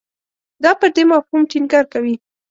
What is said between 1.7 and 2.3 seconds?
کوي.